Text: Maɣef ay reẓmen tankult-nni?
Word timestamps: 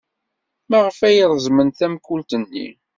Maɣef 0.69 0.99
ay 1.07 1.17
reẓmen 1.31 1.69
tankult-nni? 1.69 2.67